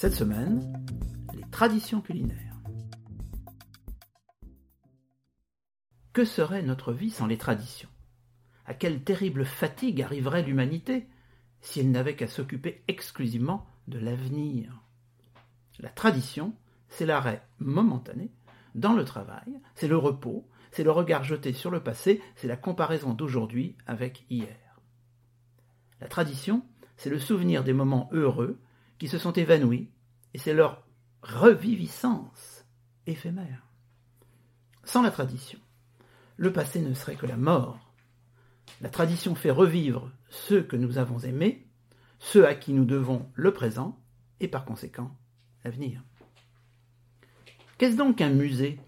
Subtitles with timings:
[0.00, 0.82] Cette semaine,
[1.34, 2.56] les traditions culinaires.
[6.14, 7.90] Que serait notre vie sans les traditions?
[8.64, 11.06] À quelle terrible fatigue arriverait l'humanité
[11.60, 14.72] si elle n'avait qu'à s'occuper exclusivement de l'avenir?
[15.80, 16.54] La tradition,
[16.88, 18.32] c'est l'arrêt momentané
[18.74, 22.56] dans le travail, c'est le repos, c'est le regard jeté sur le passé, c'est la
[22.56, 24.80] comparaison d'aujourd'hui avec hier.
[26.00, 26.64] La tradition,
[26.96, 28.58] c'est le souvenir des moments heureux
[29.00, 29.88] qui se sont évanouis,
[30.34, 30.86] et c'est leur
[31.22, 32.66] reviviscence
[33.06, 33.66] éphémère.
[34.84, 35.58] Sans la tradition,
[36.36, 37.94] le passé ne serait que la mort.
[38.82, 41.66] La tradition fait revivre ceux que nous avons aimés,
[42.18, 43.98] ceux à qui nous devons le présent,
[44.38, 45.16] et par conséquent
[45.64, 46.02] l'avenir.
[47.78, 48.78] Qu'est-ce donc un musée?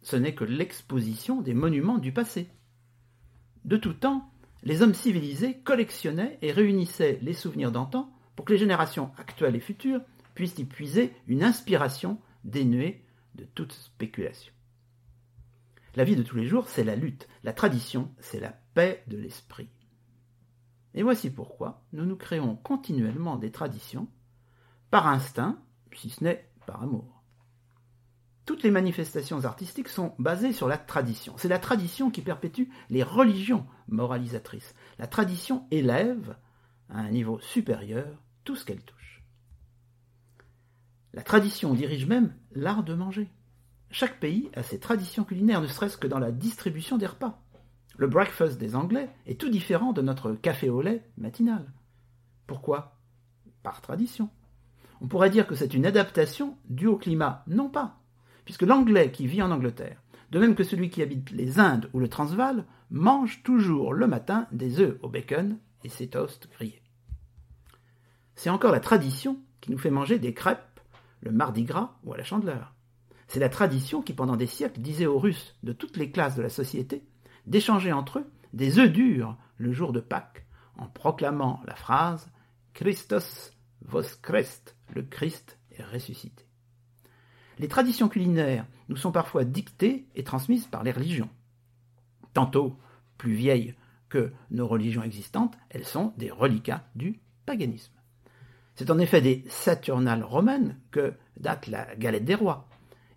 [0.00, 2.48] Ce n'est que l'exposition des monuments du passé.
[3.66, 8.58] De tout temps, les hommes civilisés collectionnaient et réunissaient les souvenirs d'antan pour que les
[8.60, 10.00] générations actuelles et futures
[10.36, 14.52] puissent y puiser une inspiration dénuée de toute spéculation.
[15.96, 17.26] La vie de tous les jours, c'est la lutte.
[17.42, 19.68] La tradition, c'est la paix de l'esprit.
[20.94, 24.06] Et voici pourquoi nous nous créons continuellement des traditions,
[24.92, 25.60] par instinct,
[25.92, 27.24] si ce n'est par amour.
[28.46, 31.34] Toutes les manifestations artistiques sont basées sur la tradition.
[31.38, 34.76] C'est la tradition qui perpétue les religions moralisatrices.
[35.00, 36.36] La tradition élève
[36.88, 38.22] à un niveau supérieur
[38.56, 39.22] ce qu'elle touche.
[41.14, 43.28] La tradition dirige même l'art de manger.
[43.90, 47.42] Chaque pays a ses traditions culinaires, ne serait-ce que dans la distribution des repas.
[47.96, 51.72] Le breakfast des Anglais est tout différent de notre café au lait matinal.
[52.46, 52.98] Pourquoi?
[53.62, 54.30] Par tradition.
[55.00, 58.00] On pourrait dire que c'est une adaptation due au climat, non pas,
[58.44, 62.00] puisque l'Anglais qui vit en Angleterre, de même que celui qui habite les Indes ou
[62.00, 66.82] le Transvaal, mange toujours le matin des œufs au bacon et ses toasts grillés.
[68.38, 70.80] C'est encore la tradition qui nous fait manger des crêpes
[71.20, 72.72] le mardi gras ou à la chandeleur.
[73.26, 76.42] C'est la tradition qui, pendant des siècles, disait aux Russes de toutes les classes de
[76.42, 77.02] la société
[77.46, 82.30] d'échanger entre eux des œufs durs le jour de Pâques, en proclamant la phrase
[82.72, 86.48] Christos voskresst, le Christ est ressuscité
[87.58, 91.30] les traditions culinaires nous sont parfois dictées et transmises par les religions.
[92.32, 92.78] Tantôt
[93.16, 93.74] plus vieilles
[94.08, 97.97] que nos religions existantes, elles sont des reliquats du paganisme.
[98.78, 102.68] C'est en effet des Saturnales romaines que date la galette des rois,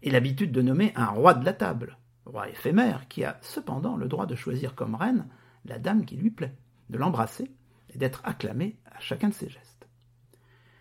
[0.02, 4.08] et l'habitude de nommer un roi de la table, roi éphémère, qui a cependant le
[4.08, 5.28] droit de choisir comme reine
[5.66, 6.56] la dame qui lui plaît,
[6.90, 7.52] de l'embrasser
[7.94, 9.88] et d'être acclamé à chacun de ses gestes.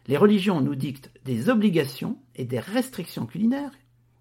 [0.06, 3.74] Les religions nous dictent des obligations et des restrictions culinaires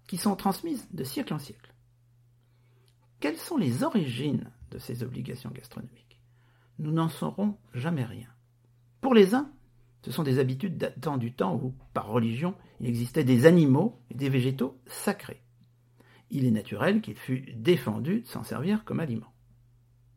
[0.08, 1.72] qui sont transmises de siècle en siècle.
[3.18, 6.20] Quelles sont les origines de ces obligations gastronomiques?
[6.78, 8.28] Nous n'en saurons jamais rien.
[9.00, 9.50] Pour les uns,
[10.02, 14.14] ce sont des habitudes datant du temps où, par religion, il existait des animaux et
[14.14, 15.42] des végétaux sacrés.
[16.30, 19.32] Il est naturel qu'il fût défendu de s'en servir comme aliment.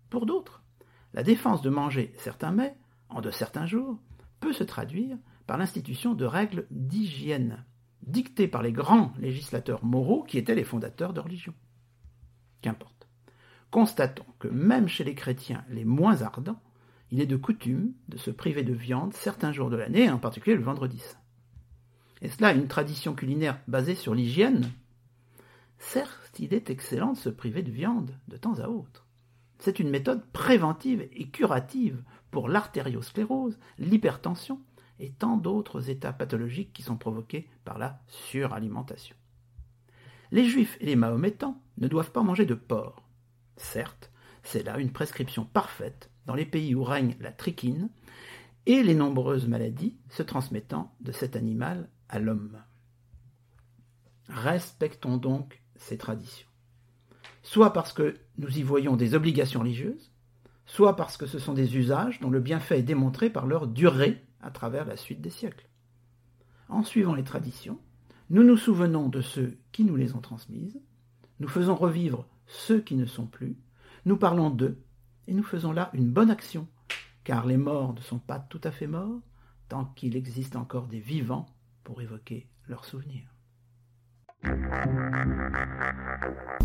[0.10, 0.64] Pour d'autres,
[1.14, 2.78] la défense de manger certains mets,
[3.10, 4.00] en de certains jours,
[4.40, 5.18] peut se traduire
[5.48, 7.66] par l'institution de règles d'hygiène,
[8.04, 11.54] dictées par les grands législateurs moraux qui étaient les fondateurs de religion.
[12.62, 13.08] Qu'importe.
[13.72, 16.62] Constatons que même chez les chrétiens les moins ardents,
[17.14, 20.56] il est de coutume de se priver de viande certains jours de l'année, en particulier
[20.56, 21.20] le vendredi saint.
[22.24, 24.72] Est-ce là une tradition culinaire basée sur l'hygiène
[25.78, 29.06] Certes, il est excellent de se priver de viande de temps à autre.
[29.60, 34.60] C'est une méthode préventive et curative pour l'artériosclérose, l'hypertension
[34.98, 39.16] et tant d'autres états pathologiques qui sont provoqués par la suralimentation.
[40.32, 43.04] Les juifs et les mahométans ne doivent pas manger de porc.
[43.56, 44.12] Certes,
[44.42, 47.90] c'est là une prescription parfaite dans les pays où règne la trichine
[48.66, 52.62] et les nombreuses maladies se transmettant de cet animal à l'homme.
[54.30, 56.48] Respectons donc ces traditions,
[57.42, 60.12] soit parce que nous y voyons des obligations religieuses,
[60.66, 64.24] soit parce que ce sont des usages dont le bienfait est démontré par leur durée
[64.42, 65.68] à travers la suite des siècles.
[66.70, 67.80] En suivant les traditions,
[68.30, 70.80] nous nous souvenons de ceux qui nous les ont transmises,
[71.40, 73.58] nous faisons revivre ceux qui ne sont plus,
[74.06, 74.82] nous parlons d'eux,
[75.28, 76.68] et nous faisons là une bonne action,
[77.24, 79.22] car les morts ne sont pas tout à fait morts,
[79.70, 81.46] tant qu'il existe encore des vivants
[81.84, 83.30] pour évoquer leurs souvenirs.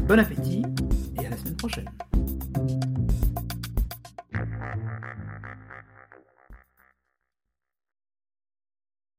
[0.07, 0.63] Bon appétit
[1.21, 1.89] et à la semaine prochaine.